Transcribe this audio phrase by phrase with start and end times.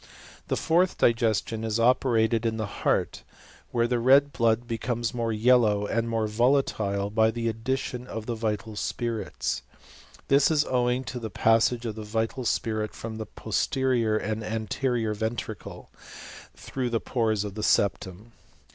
[0.47, 3.21] The fourth digestion is operated yg^^ the heart,
[3.69, 8.33] where the red blood becomes more yelloi|^ and more volatile by the addition of the
[8.33, 9.61] vital spiritjf^^j
[10.27, 14.51] This is owing to the passage of the vital spirit froq^'ij the posterior to the
[14.51, 15.91] anterior ventricle,
[16.55, 18.31] through tlM^«^ pores of the septum.